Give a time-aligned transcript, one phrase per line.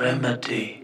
[0.00, 0.81] remedy.